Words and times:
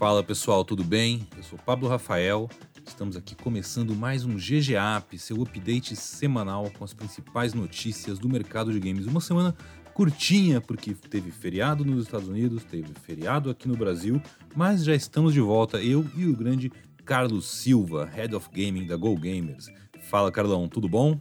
Fala 0.00 0.24
pessoal, 0.24 0.64
tudo 0.64 0.82
bem? 0.82 1.28
Eu 1.36 1.42
sou 1.42 1.58
Pablo 1.58 1.86
Rafael. 1.86 2.48
Estamos 2.86 3.18
aqui 3.18 3.34
começando 3.34 3.94
mais 3.94 4.24
um 4.24 4.34
GGAP, 4.34 5.18
seu 5.18 5.42
update 5.42 5.94
semanal 5.94 6.70
com 6.70 6.82
as 6.82 6.94
principais 6.94 7.52
notícias 7.52 8.18
do 8.18 8.26
mercado 8.26 8.72
de 8.72 8.80
games. 8.80 9.04
Uma 9.04 9.20
semana 9.20 9.54
curtinha, 9.92 10.58
porque 10.58 10.94
teve 10.94 11.30
feriado 11.30 11.84
nos 11.84 12.04
Estados 12.04 12.28
Unidos, 12.28 12.64
teve 12.64 12.94
feriado 13.04 13.50
aqui 13.50 13.68
no 13.68 13.76
Brasil, 13.76 14.22
mas 14.56 14.84
já 14.84 14.94
estamos 14.94 15.34
de 15.34 15.40
volta, 15.42 15.78
eu 15.82 16.06
e 16.16 16.24
o 16.24 16.34
grande 16.34 16.72
Carlos 17.04 17.50
Silva, 17.50 18.06
Head 18.06 18.34
of 18.34 18.48
Gaming 18.50 18.86
da 18.86 18.96
Go 18.96 19.14
Gamers. 19.18 19.68
Fala, 20.04 20.32
Carlão, 20.32 20.66
tudo 20.66 20.88
bom? 20.88 21.20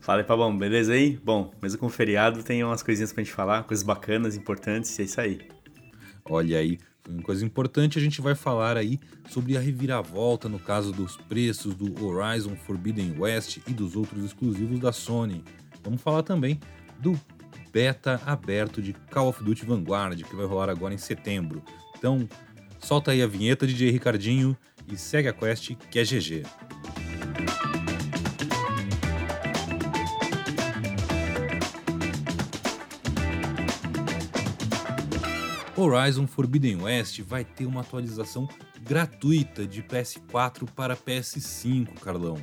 Fala 0.00 0.20
aí, 0.20 0.24
Pabão, 0.24 0.56
beleza 0.56 0.92
aí? 0.92 1.18
Bom, 1.24 1.52
mesmo 1.60 1.80
com 1.80 1.88
feriado, 1.88 2.44
tem 2.44 2.62
umas 2.62 2.84
coisinhas 2.84 3.12
pra 3.12 3.24
gente 3.24 3.34
falar, 3.34 3.64
coisas 3.64 3.84
bacanas, 3.84 4.36
importantes, 4.36 4.96
e 4.96 5.02
é 5.02 5.04
isso 5.06 5.20
aí. 5.20 5.40
Olha 6.24 6.58
aí, 6.58 6.78
uma 7.08 7.22
coisa 7.22 7.44
importante, 7.44 7.98
a 7.98 8.02
gente 8.02 8.20
vai 8.20 8.34
falar 8.34 8.76
aí 8.76 8.98
sobre 9.28 9.56
a 9.56 9.60
reviravolta 9.60 10.48
no 10.48 10.58
caso 10.58 10.92
dos 10.92 11.16
preços 11.16 11.74
do 11.74 12.04
Horizon 12.04 12.56
Forbidden 12.56 13.14
West 13.18 13.58
e 13.66 13.72
dos 13.72 13.96
outros 13.96 14.24
exclusivos 14.24 14.78
da 14.80 14.92
Sony. 14.92 15.44
Vamos 15.84 16.02
falar 16.02 16.22
também 16.22 16.58
do 16.98 17.18
beta 17.72 18.20
aberto 18.24 18.80
de 18.80 18.92
Call 18.92 19.28
of 19.28 19.44
Duty 19.44 19.64
Vanguard, 19.66 20.22
que 20.22 20.34
vai 20.34 20.46
rolar 20.46 20.68
agora 20.68 20.94
em 20.94 20.98
setembro. 20.98 21.62
Então, 21.96 22.28
solta 22.80 23.12
aí 23.12 23.22
a 23.22 23.26
vinheta, 23.26 23.66
DJ 23.66 23.90
Ricardinho, 23.90 24.56
e 24.90 24.96
segue 24.96 25.28
a 25.28 25.32
quest 25.32 25.74
que 25.90 25.98
é 25.98 26.02
GG. 26.02 26.44
Horizon 35.76 36.26
Forbidden 36.26 36.82
West 36.82 37.20
vai 37.20 37.44
ter 37.44 37.66
uma 37.66 37.82
atualização 37.82 38.48
gratuita 38.80 39.66
de 39.66 39.82
PS4 39.82 40.66
para 40.74 40.96
PS5, 40.96 42.00
Carlão. 42.00 42.38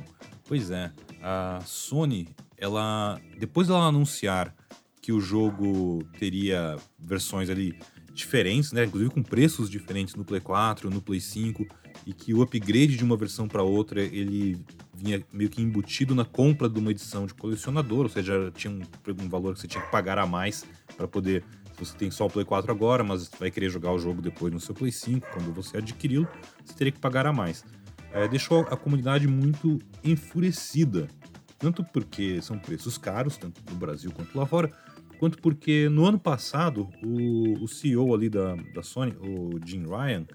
Pois 0.46 0.70
é, 0.70 0.92
a 1.20 1.60
Sony, 1.66 2.28
ela 2.56 3.20
depois 3.36 3.66
dela 3.66 3.86
anunciar 3.86 4.54
que 5.02 5.10
o 5.10 5.20
jogo 5.20 6.04
teria 6.18 6.76
versões 6.96 7.50
ali 7.50 7.76
diferentes, 8.12 8.70
né, 8.70 8.84
inclusive 8.84 9.10
com 9.10 9.22
preços 9.22 9.68
diferentes 9.68 10.14
no 10.14 10.24
Play 10.24 10.40
4, 10.40 10.88
no 10.88 11.02
Play 11.02 11.20
5, 11.20 11.66
e 12.06 12.12
que 12.12 12.32
o 12.32 12.40
upgrade 12.40 12.96
de 12.96 13.02
uma 13.02 13.16
versão 13.16 13.48
para 13.48 13.64
outra 13.64 14.00
ele 14.00 14.56
vinha 14.94 15.20
meio 15.32 15.50
que 15.50 15.60
embutido 15.60 16.14
na 16.14 16.24
compra 16.24 16.68
de 16.68 16.78
uma 16.78 16.92
edição 16.92 17.26
de 17.26 17.34
colecionador, 17.34 18.04
ou 18.04 18.08
seja, 18.08 18.52
tinha 18.54 18.72
um, 18.72 18.82
um 19.20 19.28
valor 19.28 19.54
que 19.54 19.60
você 19.60 19.66
tinha 19.66 19.82
que 19.82 19.90
pagar 19.90 20.18
a 20.18 20.26
mais 20.26 20.64
para 20.96 21.08
poder 21.08 21.44
você 21.78 21.96
tem 21.96 22.10
só 22.10 22.26
o 22.26 22.30
Play 22.30 22.44
4 22.44 22.70
agora, 22.70 23.02
mas 23.02 23.30
vai 23.38 23.50
querer 23.50 23.70
jogar 23.70 23.92
o 23.92 23.98
jogo 23.98 24.22
depois 24.22 24.52
no 24.52 24.60
seu 24.60 24.74
Play 24.74 24.92
5, 24.92 25.26
quando 25.32 25.52
você 25.52 25.78
adquiri-lo, 25.78 26.28
você 26.64 26.74
teria 26.74 26.92
que 26.92 26.98
pagar 26.98 27.26
a 27.26 27.32
mais. 27.32 27.64
É, 28.12 28.28
deixou 28.28 28.60
a 28.62 28.76
comunidade 28.76 29.26
muito 29.26 29.78
enfurecida. 30.02 31.08
Tanto 31.58 31.82
porque 31.84 32.40
são 32.42 32.58
preços 32.58 32.98
caros, 32.98 33.36
tanto 33.36 33.60
no 33.70 33.76
Brasil 33.76 34.12
quanto 34.12 34.36
lá 34.36 34.46
fora, 34.46 34.70
quanto 35.18 35.38
porque 35.38 35.88
no 35.88 36.04
ano 36.04 36.18
passado 36.18 36.88
o, 37.02 37.64
o 37.64 37.68
CEO 37.68 38.14
ali 38.14 38.28
da, 38.28 38.54
da 38.74 38.82
Sony, 38.82 39.16
o 39.20 39.58
Jim 39.64 39.84
Ryan, 39.86 40.26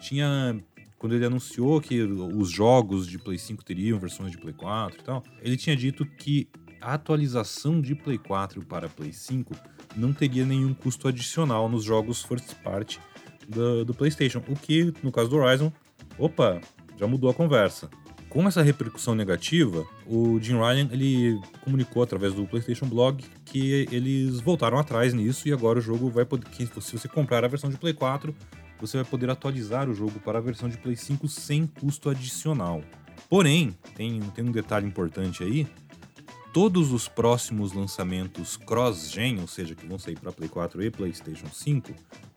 tinha 0.00 0.58
quando 1.00 1.14
ele 1.14 1.24
anunciou 1.24 1.80
que 1.80 2.02
os 2.02 2.50
jogos 2.50 3.06
de 3.06 3.18
Play 3.18 3.38
5 3.38 3.64
teriam 3.64 3.98
versões 3.98 4.30
de 4.30 4.38
Play 4.38 4.52
4 4.52 5.00
e 5.00 5.02
tal, 5.02 5.24
ele 5.40 5.56
tinha 5.56 5.74
dito 5.74 6.04
que 6.04 6.46
a 6.78 6.92
atualização 6.92 7.80
de 7.80 7.94
Play 7.94 8.18
4 8.18 8.64
para 8.66 8.86
Play 8.86 9.10
5 9.10 9.54
não 9.96 10.12
teria 10.12 10.44
nenhum 10.44 10.74
custo 10.74 11.08
adicional 11.08 11.68
nos 11.68 11.84
jogos 11.84 12.22
first 12.22 12.54
party 12.62 13.00
do, 13.48 13.84
do 13.84 13.94
PlayStation. 13.94 14.42
O 14.48 14.54
que, 14.54 14.92
no 15.02 15.10
caso 15.10 15.28
do 15.28 15.36
Horizon, 15.36 15.72
opa, 16.18 16.60
já 16.98 17.06
mudou 17.06 17.30
a 17.30 17.34
conversa. 17.34 17.88
Com 18.28 18.46
essa 18.46 18.62
repercussão 18.62 19.14
negativa, 19.14 19.84
o 20.06 20.38
Jim 20.40 20.56
Ryan 20.56 20.88
ele 20.92 21.40
comunicou 21.64 22.00
através 22.00 22.32
do 22.32 22.46
PlayStation 22.46 22.86
Blog 22.86 23.24
que 23.44 23.88
eles 23.90 24.40
voltaram 24.40 24.78
atrás 24.78 25.12
nisso 25.12 25.48
e 25.48 25.52
agora 25.52 25.80
o 25.80 25.82
jogo 25.82 26.08
vai 26.08 26.24
poder. 26.24 26.46
Se 26.56 26.92
você 26.92 27.08
comprar 27.08 27.44
a 27.44 27.48
versão 27.48 27.68
de 27.68 27.76
Play 27.76 27.92
4, 27.92 28.32
você 28.80 28.98
vai 28.98 29.04
poder 29.04 29.28
atualizar 29.30 29.90
o 29.90 29.94
jogo 29.94 30.20
para 30.20 30.38
a 30.38 30.40
versão 30.40 30.68
de 30.68 30.78
Play 30.78 30.94
5 30.94 31.26
sem 31.26 31.66
custo 31.66 32.08
adicional. 32.08 32.82
Porém, 33.28 33.76
tem, 33.96 34.20
tem 34.20 34.44
um 34.44 34.52
detalhe 34.52 34.86
importante 34.86 35.42
aí, 35.42 35.66
todos 36.52 36.92
os 36.92 37.08
próximos 37.08 37.72
lançamentos 37.72 38.56
cross-gen, 38.56 39.40
ou 39.40 39.46
seja, 39.46 39.74
que 39.74 39.86
vão 39.86 39.98
sair 39.98 40.18
para 40.18 40.32
Play 40.32 40.48
4 40.48 40.82
e 40.82 40.90
PlayStation 40.90 41.46
5, 41.46 41.92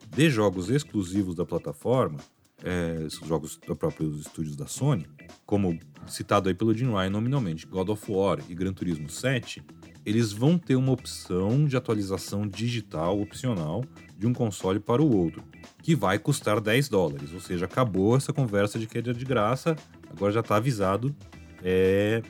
de 0.08 0.30
jogos 0.30 0.70
exclusivos 0.70 1.34
da 1.34 1.44
plataforma, 1.44 2.18
é, 2.62 3.06
jogos 3.26 3.56
dos 3.56 3.76
próprios 3.76 4.20
estúdios 4.20 4.56
da 4.56 4.66
Sony, 4.66 5.06
como 5.44 5.78
citado 6.06 6.48
aí 6.48 6.54
pelo 6.54 6.72
Jim 6.72 6.90
Ryan 6.90 7.10
nominalmente, 7.10 7.66
God 7.66 7.88
of 7.88 8.10
War 8.10 8.38
e 8.48 8.54
Gran 8.54 8.72
Turismo 8.72 9.08
7, 9.08 9.62
eles 10.06 10.32
vão 10.32 10.58
ter 10.58 10.76
uma 10.76 10.92
opção 10.92 11.64
de 11.66 11.76
atualização 11.76 12.46
digital 12.46 13.20
opcional 13.20 13.84
de 14.16 14.26
um 14.26 14.32
console 14.32 14.78
para 14.78 15.02
o 15.02 15.16
outro, 15.16 15.42
que 15.82 15.94
vai 15.94 16.18
custar 16.18 16.60
10 16.60 16.88
dólares. 16.88 17.32
Ou 17.32 17.40
seja, 17.40 17.64
acabou 17.64 18.16
essa 18.16 18.32
conversa 18.32 18.78
de 18.78 18.86
que 18.86 18.98
é 18.98 19.02
de 19.02 19.24
graça, 19.24 19.74
agora 20.10 20.32
já 20.32 20.40
está 20.40 20.56
avisado, 20.56 21.14
é 21.62 22.22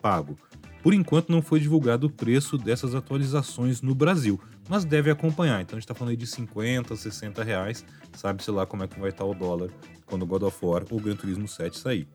pago. 0.00 0.38
Por 0.82 0.94
enquanto 0.94 1.30
não 1.30 1.42
foi 1.42 1.60
divulgado 1.60 2.06
o 2.06 2.10
preço 2.10 2.56
dessas 2.56 2.94
atualizações 2.94 3.82
no 3.82 3.94
Brasil, 3.94 4.40
mas 4.68 4.84
deve 4.84 5.10
acompanhar. 5.10 5.60
Então 5.60 5.76
a 5.76 5.80
gente 5.80 5.84
está 5.84 5.94
falando 5.94 6.10
aí 6.10 6.16
de 6.16 6.26
50, 6.26 6.94
60 6.94 7.42
reais. 7.42 7.84
Sabe-se 8.14 8.50
lá 8.50 8.64
como 8.64 8.84
é 8.84 8.88
que 8.88 8.98
vai 8.98 9.10
estar 9.10 9.24
o 9.24 9.34
dólar 9.34 9.70
quando 10.06 10.22
o 10.22 10.26
God 10.26 10.42
of 10.42 10.56
War 10.64 10.84
ou 10.90 10.98
o 10.98 11.00
Gran 11.00 11.16
Turismo 11.16 11.48
7 11.48 11.78
sair. 11.78 12.08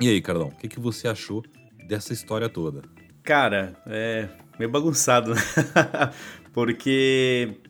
E 0.00 0.08
aí, 0.08 0.20
Carlão, 0.20 0.48
o 0.48 0.56
que, 0.56 0.68
que 0.68 0.80
você 0.80 1.08
achou 1.08 1.42
dessa 1.86 2.12
história 2.12 2.48
toda? 2.48 2.82
Cara, 3.22 3.76
é 3.86 4.28
meio 4.58 4.70
bagunçado, 4.70 5.34
né? 5.34 5.40
Porque 6.52 7.60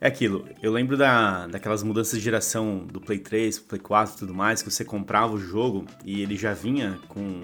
é 0.00 0.08
aquilo, 0.08 0.48
eu 0.62 0.72
lembro 0.72 0.96
da, 0.96 1.46
daquelas 1.46 1.82
mudanças 1.82 2.18
de 2.18 2.24
geração 2.24 2.86
do 2.86 3.00
Play 3.00 3.18
3, 3.18 3.58
Play 3.58 3.80
4 3.80 4.14
e 4.14 4.18
tudo 4.20 4.34
mais, 4.34 4.62
que 4.62 4.70
você 4.70 4.82
comprava 4.82 5.34
o 5.34 5.38
jogo 5.38 5.84
e 6.04 6.22
ele 6.22 6.36
já 6.36 6.54
vinha 6.54 6.98
com, 7.06 7.42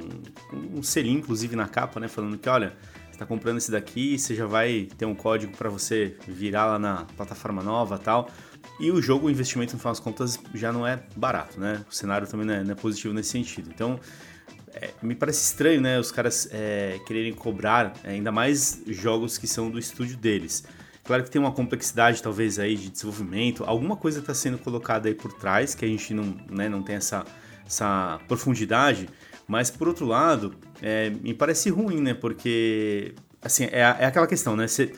com 0.49 0.57
um 0.79 0.83
selinho, 0.83 1.19
inclusive, 1.19 1.55
na 1.55 1.69
capa, 1.69 2.01
né? 2.01 2.09
Falando 2.09 2.39
que, 2.39 2.49
olha, 2.49 2.75
você 3.11 3.19
tá 3.19 3.27
comprando 3.27 3.59
esse 3.59 3.71
daqui, 3.71 4.19
você 4.19 4.35
já 4.35 4.47
vai 4.47 4.89
ter 4.97 5.05
um 5.05 5.15
código 5.15 5.55
para 5.55 5.69
você 5.69 6.17
virar 6.27 6.65
lá 6.65 6.79
na 6.79 7.05
plataforma 7.17 7.63
nova 7.63 7.99
tal. 7.99 8.31
E 8.81 8.91
o 8.91 9.03
jogo, 9.03 9.27
o 9.27 9.31
investimento, 9.31 9.75
no 9.75 9.79
final 9.79 9.93
das 9.93 10.01
contas, 10.01 10.41
já 10.55 10.73
não 10.73 10.87
é 10.87 11.03
barato, 11.15 11.61
né? 11.61 11.85
O 11.91 11.95
cenário 11.95 12.27
também 12.27 12.47
não 12.47 12.55
é, 12.55 12.65
não 12.65 12.73
é 12.73 12.75
positivo 12.75 13.13
nesse 13.13 13.31
sentido. 13.31 13.71
Então, 13.73 14.01
é, 14.75 14.91
me 15.03 15.15
parece 15.15 15.45
estranho, 15.45 15.83
né? 15.83 15.99
Os 15.99 16.11
caras 16.11 16.49
é, 16.51 16.99
quererem 17.07 17.35
cobrar 17.35 17.93
ainda 18.03 18.33
mais 18.33 18.83
jogos 18.87 19.37
que 19.37 19.47
são 19.47 19.71
do 19.71 19.79
estúdio 19.79 20.17
deles. 20.17 20.65
Claro 21.07 21.23
que 21.23 21.31
tem 21.31 21.41
uma 21.41 21.53
complexidade, 21.53 22.21
talvez, 22.21 22.59
aí 22.59 22.75
de 22.75 22.91
desenvolvimento, 22.91 23.63
alguma 23.65 23.97
coisa 23.97 24.19
está 24.19 24.35
sendo 24.35 24.59
colocada 24.59 25.09
aí 25.09 25.15
por 25.15 25.33
trás, 25.33 25.75
que 25.75 25.85
a 25.85 25.89
gente 25.89 26.13
não, 26.13 26.37
né, 26.51 26.69
não 26.69 26.83
tem 26.83 26.97
essa, 26.97 27.25
essa 27.65 28.19
profundidade, 28.27 29.09
mas 29.47 29.71
por 29.71 29.87
outro 29.87 30.05
lado, 30.05 30.57
é, 30.83 31.11
me 31.11 31.33
parece 31.33 31.71
ruim, 31.71 32.01
né? 32.01 32.13
Porque, 32.13 33.15
assim, 33.41 33.65
é, 33.67 33.81
é 33.81 34.07
aquela 34.07 34.27
questão, 34.27 34.57
né? 34.57 34.67
Você 34.67 34.93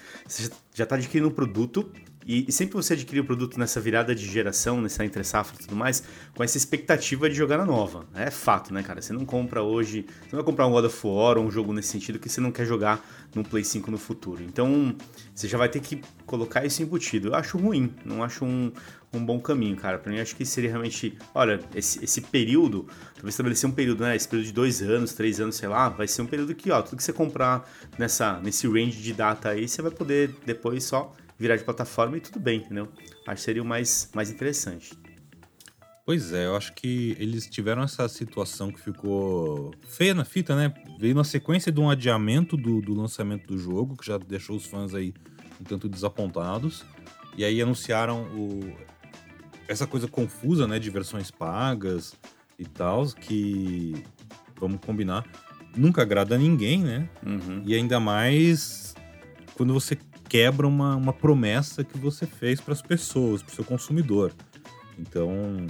já 0.75 0.85
está 0.85 0.97
adquirindo 0.97 1.29
um 1.29 1.33
produto, 1.33 1.93
e, 2.28 2.44
e, 2.47 2.53
sempre 2.53 2.75
você 2.75 2.93
adquire 2.93 3.21
o 3.21 3.25
produto 3.25 3.59
nessa 3.59 3.81
virada 3.81 4.15
de 4.15 4.31
geração, 4.31 4.83
nessa 4.83 5.03
entre 5.03 5.25
safra 5.25 5.56
e 5.56 5.61
tudo 5.61 5.75
mais, 5.75 6.03
com 6.34 6.44
essa 6.44 6.59
expectativa 6.59 7.27
de 7.27 7.34
jogar 7.34 7.56
na 7.56 7.65
nova. 7.65 8.06
É 8.15 8.31
fato, 8.31 8.72
né, 8.75 8.83
cara? 8.83 9.00
Você 9.00 9.15
não 9.15 9.25
compra 9.25 9.62
hoje, 9.62 10.05
você 10.06 10.36
não 10.36 10.42
vai 10.42 10.45
comprar 10.45 10.66
um 10.66 10.71
God 10.71 10.84
of 10.84 11.07
War 11.07 11.39
ou 11.39 11.47
um 11.47 11.51
jogo 11.51 11.72
nesse 11.72 11.89
sentido 11.89 12.19
que 12.19 12.28
você 12.28 12.39
não 12.39 12.53
quer 12.53 12.66
jogar 12.66 13.03
no 13.34 13.42
Play 13.42 13.65
5 13.65 13.91
no 13.91 13.97
futuro. 13.97 14.42
Então, 14.42 14.95
você 15.34 15.48
já 15.48 15.57
vai 15.57 15.71
ter 15.71 15.80
que 15.80 16.03
colocar 16.27 16.66
isso 16.66 16.83
embutido. 16.83 17.28
Eu 17.28 17.34
acho 17.34 17.57
ruim, 17.57 17.95
não 18.04 18.22
acho 18.22 18.45
um, 18.45 18.71
um 19.10 19.25
bom 19.25 19.41
caminho, 19.41 19.77
cara. 19.77 19.97
Pra 19.97 20.13
mim, 20.13 20.21
acho 20.21 20.36
que 20.36 20.45
seria 20.45 20.69
realmente, 20.69 21.16
olha, 21.34 21.59
esse, 21.75 22.04
esse 22.04 22.21
período, 22.21 22.86
talvez 23.15 23.33
estabelecer 23.33 23.71
um 23.71 23.72
período, 23.72 24.04
né? 24.04 24.15
Esse 24.15 24.28
período 24.28 24.45
de 24.48 24.53
dois 24.53 24.83
anos, 24.83 25.15
três 25.15 25.41
anos, 25.41 25.57
sei 25.57 25.71
lá, 25.71 25.89
vai 25.89 26.07
ser 26.07 26.21
um 26.21 26.27
período 26.27 26.54
que, 26.54 26.71
ó, 26.71 26.83
tudo 26.83 26.98
que 26.98 27.03
você 27.03 27.13
comprar 27.15 27.66
nessa, 27.98 28.39
nesse 28.41 28.69
range 28.69 29.01
de 29.01 29.15
data 29.15 29.48
aí, 29.48 29.66
você 29.66 29.80
vai 29.80 29.91
poder 29.91 30.34
depois 30.45 30.84
só 30.84 31.16
virar 31.39 31.57
de 31.57 31.65
plataforma 31.65 32.17
e 32.17 32.21
tudo 32.21 32.41
bem, 32.41 32.61
entendeu? 32.61 32.89
Acho 33.27 33.37
que 33.37 33.41
seria 33.43 33.63
o 33.63 33.67
mais, 33.67 34.11
mais 34.15 34.31
interessante. 34.31 34.99
Pois 36.05 36.33
é, 36.33 36.47
eu 36.47 36.57
acho 36.57 36.73
que 36.73 37.15
eles 37.19 37.47
tiveram 37.47 37.83
essa 37.83 38.09
situação 38.09 38.71
que 38.71 38.81
ficou 38.81 39.75
feia 39.87 40.15
na 40.15 40.25
fita, 40.25 40.57
né? 40.57 40.73
Veio 40.99 41.15
na 41.15 41.23
sequência 41.23 41.71
de 41.71 41.79
um 41.79 41.91
adiamento 41.91 42.57
do, 42.57 42.81
do 42.81 42.95
lançamento 42.95 43.47
do 43.47 43.59
jogo, 43.59 43.95
que 43.95 44.07
já 44.07 44.17
deixou 44.17 44.57
os 44.57 44.65
fãs 44.65 44.95
aí 44.95 45.13
um 45.61 45.65
tanto 45.65 45.89
desapontados. 45.89 46.85
E 47.37 47.45
aí 47.45 47.61
anunciaram 47.61 48.23
o, 48.35 48.75
essa 49.69 49.87
coisa 49.87 50.09
confusa, 50.09 50.67
né, 50.67 50.79
de 50.79 50.89
versões 50.89 51.31
pagas 51.31 52.15
e 52.59 52.65
tal, 52.65 53.07
que, 53.09 54.03
vamos 54.59 54.81
combinar, 54.81 55.27
nunca 55.77 56.01
agrada 56.03 56.35
a 56.35 56.39
ninguém, 56.39 56.83
né? 56.83 57.09
Uhum. 57.25 57.63
E 57.67 57.75
ainda 57.75 58.01
mais 58.01 58.95
quando 59.55 59.75
você 59.75 59.95
quebra 60.28 60.66
uma, 60.66 60.97
uma 60.97 61.13
promessa 61.13 61.83
que 61.83 61.97
você 61.98 62.27
fez 62.27 62.60
para 62.60 62.72
as 62.72 62.83
pessoas, 62.83 63.42
para 63.42 63.53
o 63.53 63.54
seu 63.54 63.65
consumidor. 63.65 64.33
Então, 64.98 65.66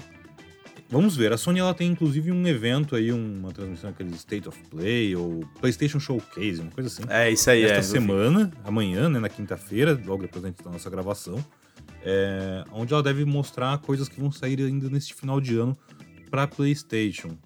Vamos 0.91 1.15
ver. 1.15 1.33
A 1.33 1.37
Sony 1.37 1.61
ela 1.61 1.75
tem 1.75 1.91
inclusive 1.91 2.33
um 2.33 2.47
evento 2.47 2.97
aí, 2.97 3.13
uma 3.13 3.53
transmissão 3.53 3.91
aquele 3.91 4.15
State 4.15 4.49
of 4.49 4.59
Play 4.71 5.15
ou 5.15 5.45
PlayStation 5.61 6.01
Showcase, 6.01 6.63
uma 6.63 6.71
coisa 6.71 6.89
assim. 6.89 7.03
É 7.11 7.31
isso 7.31 7.51
aí. 7.51 7.63
Esta 7.63 7.79
é, 7.79 7.83
semana, 7.83 8.51
amanhã, 8.65 9.09
né, 9.09 9.19
na 9.19 9.29
quinta-feira, 9.29 10.01
logo 10.07 10.23
depois 10.23 10.43
da 10.43 10.71
nossa 10.71 10.89
gravação, 10.89 11.45
é, 12.03 12.65
onde 12.73 12.95
ela 12.95 13.03
deve 13.03 13.27
mostrar 13.27 13.77
coisas 13.79 14.09
que 14.09 14.19
vão 14.19 14.33
sair 14.33 14.61
ainda 14.63 14.89
neste 14.89 15.13
final 15.13 15.41
de 15.43 15.59
ano 15.59 15.77
para 16.31 16.47
PlayStation. 16.47 17.37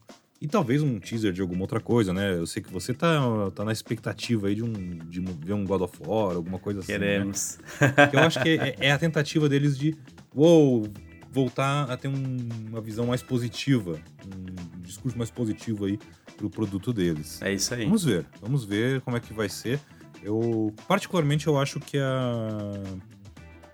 E 0.42 0.48
talvez 0.48 0.82
um 0.82 0.98
teaser 0.98 1.32
de 1.32 1.40
alguma 1.40 1.60
outra 1.60 1.78
coisa, 1.78 2.12
né? 2.12 2.32
Eu 2.32 2.48
sei 2.48 2.60
que 2.60 2.72
você 2.72 2.92
tá, 2.92 3.16
tá 3.54 3.64
na 3.64 3.70
expectativa 3.70 4.48
aí 4.48 4.56
de, 4.56 4.64
um, 4.64 4.72
de 4.72 5.20
ver 5.20 5.52
um 5.52 5.64
God 5.64 5.82
of 5.82 5.96
War, 6.04 6.34
alguma 6.34 6.58
coisa 6.58 6.80
assim. 6.80 6.94
né? 6.94 6.98
Queremos. 6.98 7.60
Né? 7.80 8.10
Eu 8.12 8.18
acho 8.18 8.42
que 8.42 8.48
é, 8.58 8.74
é, 8.80 8.90
a 8.90 8.98
tentativa 8.98 9.48
deles 9.48 9.78
de, 9.78 9.96
uou, 10.34 10.88
voltar 11.30 11.88
a 11.88 11.96
ter 11.96 12.08
um, 12.08 12.38
uma 12.68 12.80
visão 12.80 13.06
mais 13.06 13.22
positiva, 13.22 14.00
um 14.26 14.82
discurso 14.82 15.16
mais 15.16 15.30
positivo 15.30 15.84
aí 15.84 15.96
pro 16.36 16.50
produto 16.50 16.92
deles. 16.92 17.40
É 17.40 17.52
isso 17.52 17.72
aí. 17.72 17.84
Vamos 17.84 18.04
ver, 18.04 18.26
vamos 18.40 18.64
ver 18.64 19.00
como 19.02 19.16
é 19.16 19.20
que 19.20 19.32
vai 19.32 19.48
ser. 19.48 19.78
Eu, 20.24 20.74
particularmente, 20.88 21.46
eu 21.46 21.56
acho 21.56 21.78
que 21.78 21.98
a. 21.98 22.82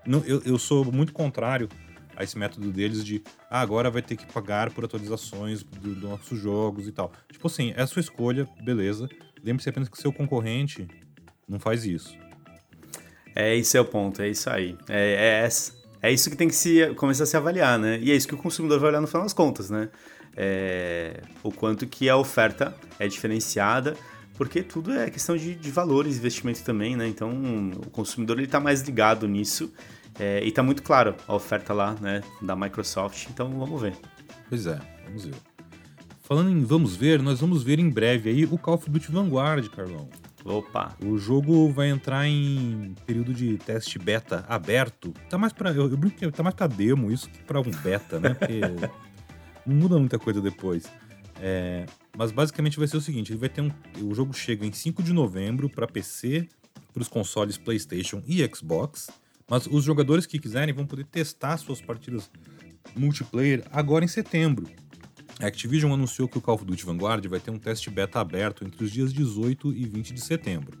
Não, 0.05 0.23
eu, 0.23 0.39
eu 0.45 0.59
sou 0.59 0.85
muito 0.91 1.13
contrário 1.13 1.67
a 2.19 2.23
esse 2.23 2.37
método 2.37 2.69
deles 2.69 3.03
de 3.03 3.23
ah, 3.49 3.61
agora 3.61 3.89
vai 3.89 4.01
ter 4.01 4.17
que 4.17 4.25
pagar 4.25 4.69
por 4.71 4.83
atualizações 4.83 5.63
dos 5.63 5.95
do 5.95 6.09
nossos 6.09 6.37
jogos 6.37 6.85
e 6.85 6.91
tal. 6.91 7.13
Tipo 7.31 7.47
assim, 7.47 7.73
é 7.77 7.81
a 7.81 7.87
sua 7.87 8.01
escolha, 8.01 8.47
beleza. 8.61 9.07
Lembre-se 9.41 9.69
apenas 9.69 9.87
que 9.87 9.97
seu 9.97 10.11
concorrente 10.11 10.85
não 11.47 11.59
faz 11.59 11.85
isso. 11.85 12.13
É, 13.33 13.55
esse 13.55 13.77
é 13.77 13.81
o 13.81 13.85
ponto, 13.85 14.21
é 14.21 14.27
isso 14.27 14.49
aí. 14.49 14.77
É, 14.89 15.47
é, 15.47 16.09
é 16.09 16.11
isso 16.11 16.29
que 16.29 16.35
tem 16.35 16.49
que 16.49 16.55
se, 16.55 16.93
começar 16.95 17.23
a 17.23 17.27
se 17.27 17.37
avaliar, 17.37 17.79
né? 17.79 17.97
E 18.01 18.11
é 18.11 18.15
isso 18.15 18.27
que 18.27 18.35
o 18.35 18.37
consumidor 18.37 18.81
vai 18.81 18.89
olhar 18.89 18.99
no 18.99 19.07
final 19.07 19.23
das 19.23 19.31
contas, 19.31 19.69
né? 19.69 19.87
É, 20.35 21.21
o 21.41 21.51
quanto 21.53 21.87
que 21.87 22.09
a 22.09 22.17
oferta 22.17 22.75
é 22.99 23.07
diferenciada, 23.07 23.95
porque 24.33 24.61
tudo 24.61 24.91
é 24.91 25.09
questão 25.09 25.37
de, 25.37 25.55
de 25.55 25.71
valores, 25.71 26.17
investimento 26.17 26.63
também, 26.63 26.97
né? 26.97 27.07
Então 27.07 27.31
o 27.77 27.89
consumidor 27.89 28.37
ele 28.37 28.45
está 28.45 28.59
mais 28.59 28.81
ligado 28.81 29.25
nisso 29.25 29.71
é, 30.19 30.43
e 30.43 30.51
tá 30.51 30.61
muito 30.61 30.83
claro 30.83 31.15
a 31.27 31.33
oferta 31.33 31.73
lá, 31.73 31.95
né, 32.01 32.21
da 32.41 32.55
Microsoft, 32.55 33.27
então 33.29 33.49
vamos 33.57 33.81
ver. 33.81 33.95
Pois 34.49 34.65
é, 34.67 34.79
vamos 35.05 35.25
ver. 35.25 35.35
Falando 36.21 36.51
em 36.51 36.63
vamos 36.63 36.95
ver, 36.95 37.21
nós 37.21 37.39
vamos 37.39 37.63
ver 37.63 37.79
em 37.79 37.89
breve 37.89 38.29
aí 38.29 38.45
o 38.45 38.57
Call 38.57 38.75
of 38.75 38.89
Duty 38.89 39.11
Vanguard, 39.11 39.67
Carlão. 39.69 40.07
Opa! 40.45 40.95
O 41.03 41.17
jogo 41.17 41.71
vai 41.71 41.89
entrar 41.89 42.27
em 42.27 42.95
período 43.05 43.33
de 43.33 43.57
teste 43.57 43.97
beta 43.97 44.45
aberto. 44.47 45.13
Tá 45.29 45.37
mais 45.37 45.51
para 45.51 45.71
eu, 45.71 45.89
eu 45.89 45.97
brinco 45.97 46.17
que 46.17 46.31
tá 46.31 46.43
mais 46.43 46.55
para 46.55 46.67
demo 46.67 47.11
isso 47.11 47.29
que 47.29 47.39
para 47.43 47.59
um 47.59 47.71
beta, 47.83 48.19
né? 48.19 48.33
Porque 48.33 48.61
não 49.65 49.75
muda 49.75 49.97
muita 49.97 50.17
coisa 50.19 50.41
depois. 50.41 50.85
É, 51.41 51.85
mas 52.17 52.31
basicamente 52.31 52.77
vai 52.77 52.87
ser 52.87 52.97
o 52.97 53.01
seguinte, 53.01 53.31
ele 53.31 53.39
vai 53.39 53.49
ter 53.49 53.61
um, 53.61 53.71
o 54.01 54.13
jogo 54.13 54.33
chega 54.33 54.65
em 54.65 54.71
5 54.71 55.01
de 55.01 55.13
novembro 55.13 55.69
para 55.69 55.87
PC, 55.87 56.47
para 56.93 57.01
os 57.01 57.07
consoles 57.07 57.57
PlayStation 57.57 58.21
e 58.27 58.45
Xbox. 58.53 59.09
Mas 59.49 59.65
os 59.65 59.83
jogadores 59.83 60.25
que 60.25 60.37
quiserem 60.37 60.73
vão 60.73 60.85
poder 60.85 61.05
testar 61.05 61.57
suas 61.57 61.81
partidas 61.81 62.29
multiplayer 62.95 63.63
agora 63.71 64.05
em 64.05 64.07
setembro. 64.07 64.67
A 65.39 65.47
Activision 65.47 65.93
anunciou 65.93 66.27
que 66.27 66.37
o 66.37 66.41
Call 66.41 66.55
of 66.55 66.65
Duty 66.65 66.85
Vanguard 66.85 67.25
vai 67.27 67.39
ter 67.39 67.49
um 67.49 67.57
teste 67.57 67.89
beta 67.89 68.19
aberto 68.19 68.65
entre 68.65 68.83
os 68.83 68.91
dias 68.91 69.13
18 69.13 69.73
e 69.73 69.85
20 69.85 70.13
de 70.13 70.21
setembro. 70.21 70.77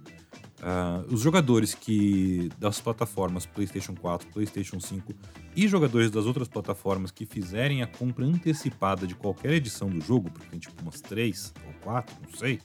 Uh, 0.59 1.13
os 1.13 1.21
jogadores 1.21 1.73
que 1.73 2.49
das 2.59 2.81
plataformas 2.81 3.45
PlayStation 3.45 3.95
4, 3.95 4.27
PlayStation 4.27 4.77
5 4.77 5.13
e 5.55 5.65
jogadores 5.69 6.11
das 6.11 6.25
outras 6.25 6.49
plataformas 6.49 7.11
que 7.11 7.25
fizerem 7.25 7.81
a 7.81 7.87
compra 7.87 8.25
antecipada 8.25 9.07
de 9.07 9.15
qualquer 9.15 9.53
edição 9.53 9.89
do 9.89 10.01
jogo, 10.01 10.29
porque 10.29 10.49
tem 10.49 10.59
tipo 10.59 10.81
umas 10.81 10.99
3 10.99 11.53
ou 11.65 11.73
4, 11.81 12.13
não 12.29 12.37
sei, 12.37 12.59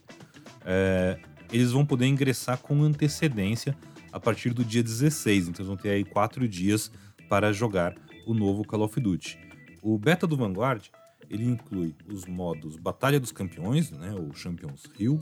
é, 0.64 1.20
eles 1.52 1.70
vão 1.70 1.86
poder 1.86 2.06
ingressar 2.06 2.58
com 2.58 2.82
antecedência 2.82 3.76
a 4.14 4.20
partir 4.20 4.54
do 4.54 4.64
dia 4.64 4.80
16, 4.80 5.48
então 5.48 5.66
vão 5.66 5.76
ter 5.76 5.90
aí 5.90 6.04
quatro 6.04 6.46
dias 6.46 6.88
para 7.28 7.52
jogar 7.52 7.96
o 8.24 8.32
novo 8.32 8.64
Call 8.64 8.82
of 8.82 9.00
Duty. 9.00 9.36
O 9.82 9.98
beta 9.98 10.24
do 10.24 10.36
Vanguard 10.36 10.84
ele 11.28 11.44
inclui 11.44 11.96
os 12.06 12.24
modos 12.24 12.76
Batalha 12.76 13.18
dos 13.18 13.32
Campeões, 13.32 13.90
né, 13.90 14.14
o 14.14 14.32
Champions 14.32 14.84
Hill, 14.96 15.18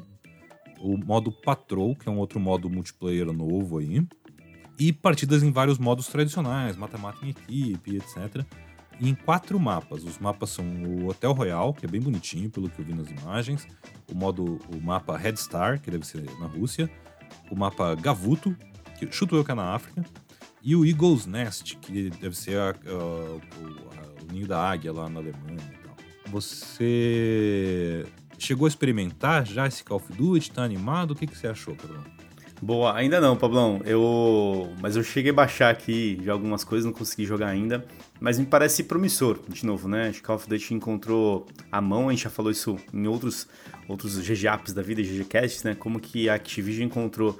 o 0.78 0.98
modo 0.98 1.32
Patrol, 1.32 1.96
que 1.96 2.06
é 2.06 2.12
um 2.12 2.18
outro 2.18 2.38
modo 2.38 2.68
multiplayer 2.68 3.32
novo 3.32 3.78
aí, 3.78 4.06
e 4.78 4.92
partidas 4.92 5.42
em 5.42 5.50
vários 5.50 5.78
modos 5.78 6.08
tradicionais, 6.08 6.76
mata-mata 6.76 7.24
em 7.24 7.30
equipe, 7.30 7.96
etc. 7.96 8.44
E 9.00 9.08
em 9.08 9.14
quatro 9.14 9.58
mapas. 9.58 10.04
Os 10.04 10.18
mapas 10.18 10.50
são 10.50 10.66
o 10.66 11.08
Hotel 11.08 11.32
Royal, 11.32 11.72
que 11.72 11.86
é 11.86 11.88
bem 11.88 12.00
bonitinho, 12.00 12.50
pelo 12.50 12.68
que 12.68 12.78
eu 12.78 12.84
vi 12.84 12.92
nas 12.92 13.10
imagens, 13.10 13.66
o 14.10 14.14
modo 14.14 14.58
o 14.68 14.80
mapa 14.82 15.16
Red 15.16 15.36
Star, 15.36 15.80
que 15.80 15.90
deve 15.90 16.06
ser 16.06 16.24
na 16.38 16.46
Rússia, 16.46 16.90
o 17.50 17.56
mapa 17.56 17.94
Gavuto, 17.94 18.54
que 19.06 19.16
chuto 19.16 19.36
eu 19.36 19.44
que 19.44 19.50
é 19.50 19.54
na 19.54 19.74
África, 19.74 20.04
e 20.62 20.76
o 20.76 20.84
Eagle's 20.84 21.26
Nest, 21.26 21.76
que 21.78 22.10
deve 22.20 22.36
ser 22.36 22.56
a, 22.56 22.70
a, 22.70 22.94
o, 22.94 23.40
o 24.22 24.32
ninho 24.32 24.46
da 24.46 24.58
águia 24.58 24.92
lá 24.92 25.08
na 25.08 25.20
Alemanha 25.20 25.58
e 25.58 25.86
tal. 25.86 25.96
Você 26.30 28.06
chegou 28.38 28.66
a 28.66 28.68
experimentar 28.68 29.46
já 29.46 29.66
esse 29.66 29.82
Call 29.82 29.96
of 29.96 30.12
Duty? 30.12 30.52
Tá 30.52 30.62
animado? 30.62 31.12
O 31.12 31.14
que, 31.16 31.26
que 31.26 31.36
você 31.36 31.48
achou, 31.48 31.74
Carlão? 31.74 32.04
Boa, 32.60 32.96
ainda 32.96 33.20
não, 33.20 33.36
Pablão. 33.36 33.80
Eu, 33.84 34.72
mas 34.80 34.94
eu 34.94 35.02
cheguei 35.02 35.32
a 35.32 35.34
baixar 35.34 35.70
aqui 35.70 36.20
já 36.22 36.32
algumas 36.32 36.62
coisas, 36.62 36.84
não 36.86 36.92
consegui 36.92 37.24
jogar 37.24 37.48
ainda, 37.48 37.84
mas 38.20 38.38
me 38.38 38.46
parece 38.46 38.84
promissor, 38.84 39.40
de 39.48 39.66
novo, 39.66 39.88
né? 39.88 40.10
Acho 40.10 40.20
que 40.20 40.24
Call 40.24 40.36
of 40.36 40.48
Duty 40.48 40.74
encontrou 40.74 41.48
a 41.72 41.80
mão, 41.80 42.08
a 42.08 42.12
gente 42.12 42.22
já 42.22 42.30
falou 42.30 42.52
isso 42.52 42.76
em 42.94 43.08
outros 43.08 43.48
outros 43.88 44.16
GGAPs 44.16 44.72
da 44.72 44.80
vida, 44.80 45.02
GGCasts, 45.02 45.64
né? 45.64 45.74
Como 45.74 45.98
que 45.98 46.28
a 46.28 46.34
Activision 46.34 46.86
encontrou 46.86 47.36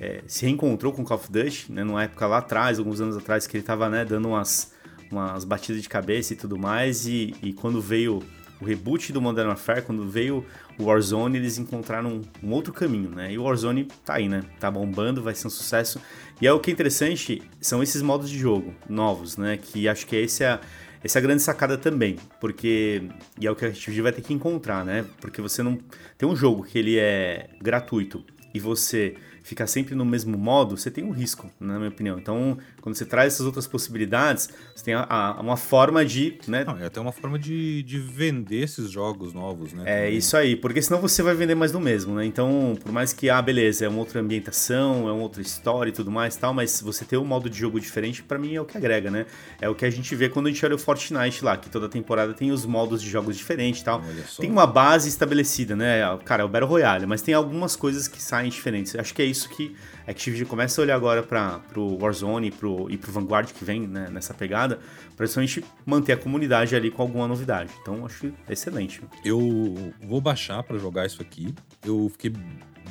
é, 0.00 0.22
se 0.26 0.44
reencontrou 0.44 0.92
com 0.92 1.04
Call 1.04 1.16
of 1.16 1.30
Duty, 1.30 1.72
né, 1.72 1.84
numa 1.84 2.04
época 2.04 2.26
lá 2.26 2.38
atrás, 2.38 2.78
alguns 2.78 3.00
anos 3.00 3.16
atrás, 3.16 3.46
que 3.46 3.56
ele 3.56 3.62
estava 3.62 3.88
né, 3.88 4.04
dando 4.04 4.28
umas, 4.28 4.72
umas 5.10 5.44
batidas 5.44 5.82
de 5.82 5.88
cabeça 5.88 6.32
e 6.32 6.36
tudo 6.36 6.58
mais, 6.58 7.06
e, 7.06 7.34
e 7.42 7.52
quando 7.52 7.80
veio 7.80 8.22
o 8.60 8.64
reboot 8.64 9.12
do 9.12 9.20
Modern 9.20 9.48
Warfare, 9.48 9.82
quando 9.82 10.08
veio 10.08 10.44
o 10.78 10.84
Warzone, 10.84 11.36
eles 11.36 11.58
encontraram 11.58 12.22
um, 12.42 12.48
um, 12.48 12.52
outro 12.52 12.72
caminho, 12.72 13.10
né? 13.10 13.32
E 13.32 13.38
o 13.38 13.42
Warzone 13.42 13.86
tá 14.04 14.14
aí, 14.14 14.28
né? 14.28 14.42
Tá 14.58 14.70
bombando, 14.70 15.22
vai 15.22 15.34
ser 15.34 15.46
um 15.46 15.50
sucesso. 15.50 16.00
E 16.40 16.46
é 16.46 16.52
o 16.52 16.58
que 16.58 16.70
é 16.70 16.72
interessante 16.72 17.42
são 17.60 17.82
esses 17.82 18.00
modos 18.00 18.30
de 18.30 18.38
jogo 18.38 18.74
novos, 18.88 19.36
né? 19.36 19.58
Que 19.58 19.88
acho 19.88 20.06
que 20.06 20.16
esse 20.16 20.42
é, 20.42 20.58
essa 21.04 21.18
é 21.18 21.20
a 21.20 21.22
grande 21.22 21.42
sacada 21.42 21.76
também, 21.76 22.16
porque 22.40 23.02
e 23.38 23.46
é 23.46 23.50
o 23.50 23.54
que 23.54 23.66
a 23.66 23.70
gente 23.70 24.00
vai 24.00 24.12
ter 24.12 24.22
que 24.22 24.32
encontrar, 24.32 24.84
né? 24.84 25.04
Porque 25.20 25.42
você 25.42 25.62
não 25.62 25.78
tem 26.16 26.28
um 26.28 26.36
jogo 26.36 26.62
que 26.62 26.78
ele 26.78 26.98
é 26.98 27.50
gratuito 27.60 28.24
e 28.54 28.60
você 28.60 29.16
ficar 29.46 29.68
sempre 29.68 29.94
no 29.94 30.04
mesmo 30.04 30.36
modo, 30.36 30.76
você 30.76 30.90
tem 30.90 31.04
um 31.04 31.12
risco, 31.12 31.48
na 31.60 31.76
minha 31.76 31.88
opinião. 31.88 32.18
Então, 32.18 32.58
quando 32.80 32.96
você 32.96 33.04
traz 33.04 33.34
essas 33.34 33.46
outras 33.46 33.64
possibilidades, 33.64 34.50
você 34.74 34.84
tem 34.84 34.94
a, 34.94 35.06
a, 35.08 35.40
uma 35.40 35.56
forma 35.56 36.04
de. 36.04 36.36
Né? 36.48 36.64
Não, 36.64 36.76
é 36.76 36.86
até 36.86 37.00
uma 37.00 37.12
forma 37.12 37.38
de, 37.38 37.84
de 37.84 37.96
vender 37.96 38.64
esses 38.64 38.90
jogos 38.90 39.32
novos, 39.32 39.72
né? 39.72 39.84
É 39.86 40.04
também. 40.06 40.18
isso 40.18 40.36
aí, 40.36 40.56
porque 40.56 40.82
senão 40.82 41.00
você 41.00 41.22
vai 41.22 41.32
vender 41.36 41.54
mais 41.54 41.70
do 41.70 41.78
mesmo, 41.78 42.16
né? 42.16 42.26
Então, 42.26 42.76
por 42.82 42.90
mais 42.90 43.12
que, 43.12 43.30
ah, 43.30 43.40
beleza, 43.40 43.84
é 43.84 43.88
uma 43.88 44.00
outra 44.00 44.20
ambientação, 44.20 45.08
é 45.08 45.12
uma 45.12 45.22
outra 45.22 45.40
história 45.40 45.90
e 45.90 45.92
tudo 45.92 46.10
mais 46.10 46.34
tal, 46.34 46.52
mas 46.52 46.80
você 46.80 47.04
ter 47.04 47.16
um 47.16 47.24
modo 47.24 47.48
de 47.48 47.56
jogo 47.56 47.78
diferente, 47.78 48.24
para 48.24 48.38
mim 48.38 48.56
é 48.56 48.60
o 48.60 48.64
que 48.64 48.76
agrega, 48.76 49.12
né? 49.12 49.26
É 49.60 49.68
o 49.68 49.76
que 49.76 49.84
a 49.84 49.90
gente 49.90 50.12
vê 50.16 50.28
quando 50.28 50.46
a 50.46 50.50
gente 50.50 50.66
olha 50.66 50.74
o 50.74 50.78
Fortnite 50.78 51.44
lá, 51.44 51.56
que 51.56 51.70
toda 51.70 51.88
temporada 51.88 52.34
tem 52.34 52.50
os 52.50 52.66
modos 52.66 53.00
de 53.00 53.08
jogos 53.08 53.36
diferentes 53.36 53.80
e 53.80 53.84
tal. 53.84 54.02
Tem 54.40 54.50
uma 54.50 54.66
base 54.66 55.08
estabelecida, 55.08 55.76
né? 55.76 56.00
Cara, 56.24 56.42
é 56.42 56.44
o 56.44 56.48
Battle 56.48 56.68
Royale, 56.68 57.06
mas 57.06 57.22
tem 57.22 57.32
algumas 57.32 57.76
coisas 57.76 58.08
que 58.08 58.20
saem 58.20 58.50
diferentes. 58.50 58.96
Acho 58.96 59.14
que 59.14 59.22
é 59.22 59.24
isso 59.24 59.35
que 59.44 59.74
a 60.06 60.12
Activision 60.12 60.48
começa 60.48 60.80
a 60.80 60.82
olhar 60.82 60.94
agora 60.94 61.22
para 61.22 61.60
o 61.76 61.98
Warzone 62.00 62.50
pro, 62.50 62.88
e 62.88 62.96
pro 62.96 63.10
Vanguard 63.10 63.52
que 63.52 63.64
vem 63.64 63.86
né, 63.86 64.08
nessa 64.10 64.32
pegada, 64.32 64.78
para 65.16 65.26
gente 65.26 65.64
manter 65.84 66.12
a 66.12 66.16
comunidade 66.16 66.76
ali 66.76 66.90
com 66.90 67.02
alguma 67.02 67.26
novidade. 67.26 67.70
Então 67.82 68.06
acho 68.06 68.32
excelente. 68.48 69.02
Eu 69.24 69.92
vou 70.00 70.20
baixar 70.20 70.62
para 70.62 70.78
jogar 70.78 71.06
isso 71.06 71.20
aqui. 71.20 71.52
Eu 71.84 72.08
fiquei 72.10 72.32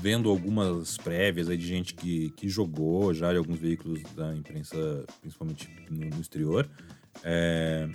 vendo 0.01 0.29
algumas 0.29 0.97
prévias 0.97 1.49
aí 1.49 1.57
de 1.57 1.65
gente 1.65 1.93
que, 1.93 2.29
que 2.31 2.49
jogou 2.49 3.13
já 3.13 3.33
em 3.33 3.37
alguns 3.37 3.59
veículos 3.59 4.01
da 4.15 4.35
imprensa, 4.35 5.05
principalmente 5.21 5.69
no, 5.89 6.09
no 6.09 6.21
exterior. 6.21 6.69
É... 7.23 7.89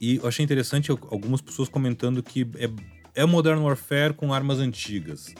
E 0.00 0.16
eu 0.16 0.26
achei 0.26 0.44
interessante 0.44 0.90
algumas 0.90 1.40
pessoas 1.40 1.68
comentando 1.68 2.22
que 2.22 2.46
é, 2.56 3.22
é 3.22 3.24
Modern 3.24 3.60
Warfare 3.60 4.12
com 4.12 4.32
armas 4.34 4.58
antigas. 4.58 5.32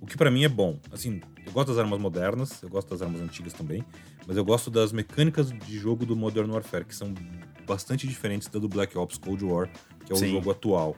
O 0.00 0.06
que 0.06 0.16
para 0.16 0.30
mim 0.30 0.44
é 0.44 0.48
bom. 0.48 0.78
Assim, 0.92 1.20
eu 1.44 1.52
gosto 1.52 1.68
das 1.68 1.78
armas 1.78 1.98
modernas, 1.98 2.62
eu 2.62 2.68
gosto 2.68 2.88
das 2.88 3.02
armas 3.02 3.20
antigas 3.20 3.52
também, 3.52 3.84
mas 4.26 4.36
eu 4.36 4.44
gosto 4.44 4.70
das 4.70 4.92
mecânicas 4.92 5.50
de 5.50 5.78
jogo 5.78 6.04
do 6.04 6.14
Modern 6.14 6.50
Warfare, 6.50 6.84
que 6.84 6.94
são 6.94 7.12
bastante 7.66 8.06
diferentes 8.06 8.48
da 8.48 8.58
do 8.58 8.68
Black 8.68 8.96
Ops 8.96 9.18
Cold 9.18 9.44
War, 9.44 9.70
que 10.04 10.12
é 10.12 10.14
o 10.14 10.18
Sim. 10.18 10.30
jogo 10.30 10.50
atual. 10.50 10.96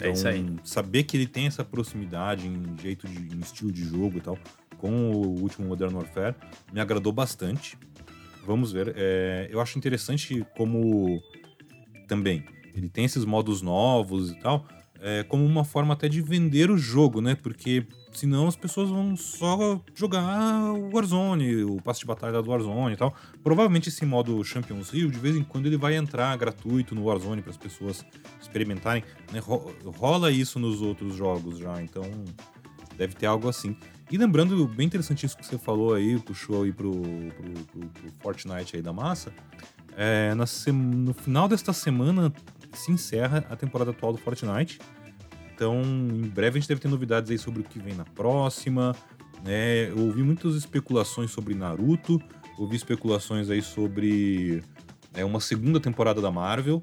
É 0.00 0.08
então, 0.08 0.30
é 0.30 0.44
saber 0.64 1.04
que 1.04 1.16
ele 1.16 1.26
tem 1.26 1.46
essa 1.46 1.64
proximidade 1.64 2.46
em 2.46 2.76
jeito 2.80 3.08
de 3.08 3.34
em 3.34 3.40
estilo 3.40 3.72
de 3.72 3.84
jogo 3.84 4.18
e 4.18 4.20
tal, 4.20 4.38
com 4.78 5.10
o 5.10 5.40
último 5.40 5.66
Modern 5.66 5.94
Warfare, 5.94 6.34
me 6.72 6.80
agradou 6.80 7.12
bastante. 7.12 7.78
Vamos 8.44 8.72
ver. 8.72 8.92
É, 8.96 9.48
eu 9.50 9.60
acho 9.60 9.76
interessante 9.78 10.46
como 10.56 11.20
também 12.06 12.44
ele 12.74 12.88
tem 12.88 13.06
esses 13.06 13.24
modos 13.24 13.62
novos 13.62 14.30
e 14.30 14.38
tal, 14.38 14.66
é, 15.00 15.22
como 15.22 15.44
uma 15.44 15.64
forma 15.64 15.94
até 15.94 16.08
de 16.08 16.20
vender 16.20 16.70
o 16.70 16.78
jogo, 16.78 17.20
né? 17.20 17.34
Porque 17.34 17.86
senão 18.12 18.46
as 18.46 18.56
pessoas 18.56 18.88
vão 18.88 19.16
só 19.16 19.80
jogar 19.94 20.72
o 20.72 20.90
Warzone, 20.94 21.64
o 21.64 21.80
passe 21.82 22.00
de 22.00 22.06
batalha 22.06 22.40
do 22.40 22.50
Warzone 22.50 22.94
e 22.94 22.96
tal. 22.96 23.14
Provavelmente 23.42 23.88
esse 23.88 24.04
modo 24.04 24.42
Champions 24.44 24.92
League, 24.92 25.10
de 25.10 25.18
vez 25.18 25.36
em 25.36 25.42
quando 25.42 25.66
ele 25.66 25.76
vai 25.76 25.96
entrar 25.96 26.36
gratuito 26.36 26.94
no 26.94 27.04
Warzone 27.04 27.42
para 27.42 27.50
as 27.50 27.56
pessoas 27.56 28.04
experimentarem. 28.40 29.04
Né? 29.32 29.40
Rola 29.84 30.30
isso 30.30 30.58
nos 30.58 30.80
outros 30.80 31.14
jogos 31.14 31.58
já, 31.58 31.80
então 31.82 32.04
deve 32.96 33.14
ter 33.14 33.26
algo 33.26 33.48
assim. 33.48 33.76
E 34.10 34.16
lembrando, 34.16 34.66
bem 34.68 34.86
interessante 34.86 35.26
isso 35.26 35.36
que 35.36 35.44
você 35.44 35.58
falou 35.58 35.92
aí, 35.94 36.18
puxou 36.18 36.62
aí 36.62 36.72
pro, 36.72 36.92
pro, 36.92 37.64
pro, 37.64 37.88
pro 37.88 38.12
Fortnite 38.20 38.76
aí 38.76 38.82
da 38.82 38.92
massa. 38.92 39.32
É, 39.96 40.34
na, 40.34 40.44
no 40.72 41.14
final 41.14 41.48
desta 41.48 41.72
semana 41.72 42.32
se 42.72 42.92
encerra 42.92 43.44
a 43.50 43.56
temporada 43.56 43.90
atual 43.90 44.12
do 44.12 44.18
Fortnite. 44.18 44.80
Então, 45.54 45.80
em 45.82 46.28
breve 46.28 46.58
a 46.58 46.60
gente 46.60 46.68
deve 46.68 46.80
ter 46.80 46.88
novidades 46.88 47.30
aí 47.30 47.38
sobre 47.38 47.60
o 47.60 47.64
que 47.64 47.78
vem 47.78 47.94
na 47.94 48.04
próxima. 48.04 48.94
Né? 49.44 49.90
Eu 49.90 49.98
ouvi 50.00 50.22
muitas 50.22 50.54
especulações 50.54 51.30
sobre 51.30 51.54
Naruto, 51.54 52.20
ouvi 52.58 52.76
especulações 52.76 53.48
aí 53.48 53.62
sobre 53.62 54.62
é, 55.14 55.24
uma 55.24 55.40
segunda 55.40 55.80
temporada 55.80 56.20
da 56.20 56.30
Marvel. 56.30 56.82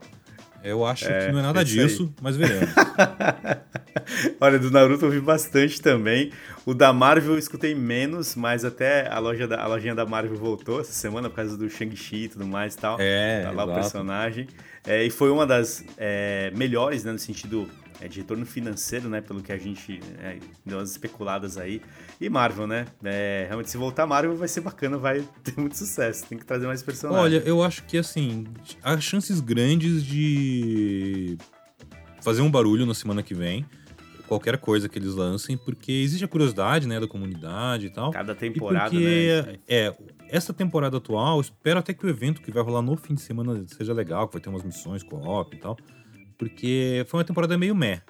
Eu 0.63 0.85
acho 0.85 1.05
é, 1.05 1.25
que 1.25 1.31
não 1.33 1.39
é 1.39 1.41
nada 1.41 1.63
disso, 1.63 2.03
aí. 2.03 2.09
mas 2.21 2.37
veremos. 2.37 2.69
Olha, 4.39 4.57
do 4.57 4.71
Naruto 4.71 5.05
eu 5.05 5.11
vi 5.11 5.19
bastante 5.19 5.81
também. 5.81 6.31
O 6.65 6.73
da 6.73 6.93
Marvel 6.93 7.33
eu 7.33 7.37
escutei 7.37 7.75
menos, 7.75 8.35
mas 8.35 8.63
até 8.63 9.07
a, 9.09 9.19
loja 9.19 9.47
da, 9.47 9.61
a 9.61 9.67
lojinha 9.67 9.93
da 9.93 10.05
Marvel 10.05 10.37
voltou 10.37 10.79
essa 10.79 10.93
semana 10.93 11.29
por 11.29 11.35
causa 11.35 11.57
do 11.57 11.69
Shang-Chi 11.69 12.23
e 12.23 12.29
tudo 12.29 12.47
mais 12.47 12.75
e 12.75 12.77
tal. 12.77 12.97
É, 12.99 13.41
tá 13.41 13.51
lá 13.51 13.63
exato. 13.63 13.71
o 13.71 13.73
personagem. 13.73 14.47
É, 14.85 15.03
e 15.03 15.09
foi 15.09 15.29
uma 15.29 15.45
das 15.45 15.83
é, 15.97 16.51
melhores, 16.55 17.03
né, 17.03 17.11
no 17.11 17.19
sentido 17.19 17.69
é, 18.01 18.07
de 18.07 18.19
retorno 18.19 18.45
financeiro, 18.45 19.09
né? 19.09 19.21
Pelo 19.21 19.41
que 19.41 19.51
a 19.51 19.57
gente 19.57 19.99
é, 20.19 20.37
deu 20.65 20.77
umas 20.77 20.91
especuladas 20.91 21.57
aí. 21.57 21.81
E 22.19 22.29
Marvel, 22.29 22.67
né? 22.67 22.85
É, 23.03 23.45
realmente, 23.47 23.69
se 23.69 23.77
voltar 23.77 24.05
Marvel 24.05 24.35
vai 24.35 24.47
ser 24.47 24.61
bacana, 24.61 24.97
vai 24.97 25.23
ter 25.43 25.59
muito 25.59 25.77
sucesso. 25.77 26.25
Tem 26.27 26.37
que 26.37 26.45
trazer 26.45 26.67
mais 26.67 26.81
personagens. 26.81 27.23
Olha, 27.23 27.47
eu 27.47 27.63
acho 27.63 27.83
que 27.83 27.97
assim, 27.97 28.45
há 28.81 28.99
chances 28.99 29.39
grandes 29.39 30.03
de 30.03 31.37
fazer 32.21 32.41
um 32.41 32.49
barulho 32.49 32.85
na 32.85 32.93
semana 32.93 33.21
que 33.21 33.33
vem. 33.33 33.65
Qualquer 34.27 34.57
coisa 34.57 34.87
que 34.87 34.97
eles 34.97 35.13
lancem, 35.13 35.57
porque 35.57 35.91
existe 35.91 36.23
a 36.23 36.27
curiosidade, 36.27 36.87
né, 36.87 36.99
da 36.99 37.07
comunidade 37.07 37.87
e 37.87 37.89
tal. 37.89 38.09
Cada 38.11 38.33
temporada, 38.33 38.89
porque, 38.89 39.43
né? 39.45 39.59
É, 39.67 39.93
essa 40.29 40.53
temporada 40.53 40.97
atual, 40.97 41.39
espero 41.39 41.79
até 41.79 41.93
que 41.93 42.05
o 42.05 42.09
evento 42.09 42.41
que 42.41 42.49
vai 42.49 42.63
rolar 42.63 42.81
no 42.81 42.95
fim 42.95 43.13
de 43.13 43.21
semana 43.21 43.63
seja 43.67 43.93
legal, 43.93 44.27
que 44.27 44.33
vai 44.33 44.41
ter 44.41 44.49
umas 44.49 44.63
missões 44.63 45.03
co-op 45.03 45.55
e 45.55 45.59
tal 45.59 45.77
porque 46.43 47.05
foi 47.07 47.19
uma 47.19 47.23
temporada 47.23 47.57
meio 47.57 47.73
meh. 47.73 48.01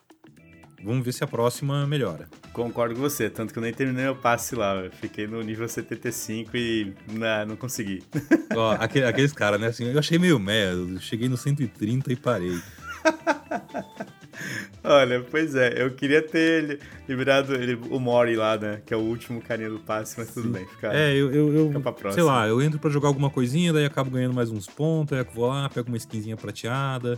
Vamos 0.83 1.05
ver 1.05 1.13
se 1.13 1.23
a 1.23 1.27
próxima 1.27 1.85
melhora. 1.87 2.27
Concordo 2.51 2.95
com 2.95 3.01
você, 3.01 3.29
tanto 3.29 3.53
que 3.53 3.59
eu 3.59 3.63
nem 3.63 3.71
terminei 3.71 4.07
o 4.07 4.15
passe 4.15 4.55
lá. 4.55 4.75
Eu 4.75 4.91
fiquei 4.91 5.27
no 5.27 5.41
nível 5.41 5.67
75 5.67 6.57
e 6.57 6.93
não, 7.11 7.45
não 7.45 7.55
consegui. 7.55 8.03
Ó, 8.53 8.71
aquele, 8.71 9.05
aqueles 9.05 9.31
caras, 9.31 9.61
né? 9.61 9.67
Assim, 9.67 9.85
eu 9.85 9.97
achei 9.97 10.19
meio 10.19 10.39
meh. 10.39 10.73
Eu 10.73 10.99
cheguei 10.99 11.29
no 11.29 11.37
130 11.37 12.11
e 12.11 12.15
parei. 12.15 12.59
Olha, 14.83 15.23
pois 15.31 15.55
é, 15.55 15.81
eu 15.81 15.91
queria 15.91 16.21
ter 16.21 16.79
liberado 17.07 17.53
ele, 17.53 17.79
o 17.89 17.99
Mori 17.99 18.35
lá, 18.35 18.57
né? 18.57 18.81
Que 18.85 18.93
é 18.93 18.97
o 18.97 18.99
último 18.99 19.41
carinha 19.41 19.69
do 19.69 19.79
passe, 19.79 20.15
mas 20.17 20.27
Sim. 20.27 20.41
tudo 20.41 20.49
bem. 20.49 20.67
Fica, 20.67 20.91
é, 20.93 21.13
eu, 21.13 21.31
eu, 21.31 21.71
eu 21.71 22.11
sei 22.11 22.23
lá, 22.23 22.45
eu 22.47 22.61
entro 22.61 22.79
pra 22.79 22.89
jogar 22.89 23.07
alguma 23.07 23.29
coisinha, 23.29 23.71
daí 23.71 23.85
acabo 23.85 24.09
ganhando 24.09 24.33
mais 24.33 24.51
uns 24.51 24.67
pontos, 24.67 25.17
aí 25.17 25.23
eu 25.23 25.31
vou 25.33 25.47
lá, 25.47 25.69
pego 25.69 25.87
uma 25.87 25.97
skinzinha 25.97 26.35
prateada 26.35 27.17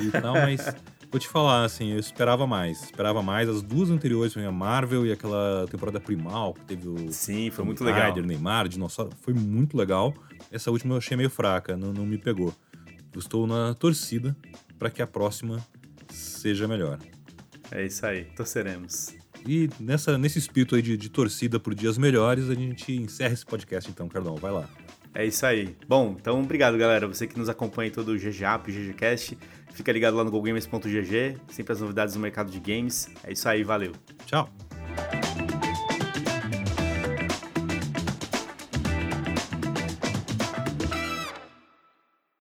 e 0.00 0.10
tal, 0.10 0.34
mas 0.34 0.74
vou 1.10 1.20
te 1.20 1.28
falar, 1.28 1.64
assim, 1.64 1.92
eu 1.92 1.98
esperava 1.98 2.46
mais. 2.46 2.82
Esperava 2.84 3.22
mais. 3.22 3.48
As 3.48 3.62
duas 3.62 3.90
anteriores 3.90 4.32
foi 4.32 4.44
a 4.44 4.52
Marvel 4.52 5.06
e 5.06 5.12
aquela 5.12 5.66
temporada 5.70 6.00
primal 6.00 6.54
que 6.54 6.64
teve 6.64 6.88
o. 6.88 7.12
Sim, 7.12 7.50
foi 7.50 7.64
muito 7.64 7.84
legal. 7.84 8.08
Rider, 8.08 8.26
Neymar, 8.26 8.68
Dinossauro. 8.68 9.12
Foi 9.20 9.34
muito 9.34 9.76
legal. 9.76 10.14
Essa 10.50 10.70
última 10.70 10.94
eu 10.94 10.98
achei 10.98 11.16
meio 11.16 11.30
fraca, 11.30 11.76
não, 11.76 11.92
não 11.92 12.06
me 12.06 12.18
pegou. 12.18 12.54
Eu 13.12 13.20
estou 13.20 13.46
na 13.46 13.74
torcida 13.74 14.36
para 14.78 14.90
que 14.90 15.00
a 15.00 15.06
próxima 15.06 15.64
seja 16.10 16.66
melhor. 16.66 16.98
É 17.70 17.84
isso 17.84 18.04
aí, 18.04 18.24
torceremos. 18.36 19.14
E 19.46 19.68
nessa, 19.78 20.16
nesse 20.16 20.38
espírito 20.38 20.74
aí 20.74 20.82
de, 20.82 20.96
de 20.96 21.10
torcida 21.10 21.60
por 21.60 21.74
dias 21.74 21.98
melhores, 21.98 22.48
a 22.48 22.54
gente 22.54 22.92
encerra 22.92 23.34
esse 23.34 23.44
podcast 23.44 23.90
então, 23.90 24.08
Cardão. 24.08 24.36
Vai 24.36 24.52
lá. 24.52 24.68
É 25.14 25.24
isso 25.24 25.46
aí. 25.46 25.76
Bom, 25.88 26.16
então 26.18 26.40
obrigado, 26.40 26.76
galera. 26.76 27.06
Você 27.06 27.26
que 27.26 27.38
nos 27.38 27.48
acompanha 27.48 27.88
em 27.88 27.92
todo 27.92 28.12
o 28.12 28.18
GGAP, 28.18 28.72
GGCast. 28.72 29.38
Fica 29.72 29.92
ligado 29.92 30.16
lá 30.16 30.24
no 30.24 30.30
GoGamers.gg, 30.30 31.36
sempre 31.48 31.72
as 31.72 31.80
novidades 31.80 32.14
do 32.14 32.20
mercado 32.20 32.50
de 32.50 32.60
games. 32.60 33.08
É 33.24 33.32
isso 33.32 33.48
aí, 33.48 33.62
valeu. 33.62 33.92
Tchau. 34.26 34.48